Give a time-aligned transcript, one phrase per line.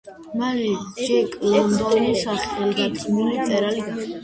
[0.43, 0.69] მალე
[1.09, 4.13] ჯეკ ლონდონი სახელგანთქმული მწერალი გახდა.